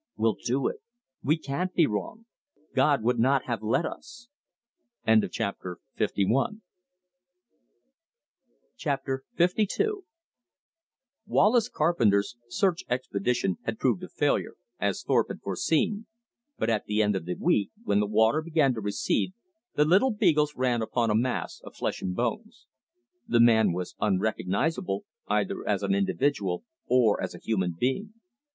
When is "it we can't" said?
0.67-1.75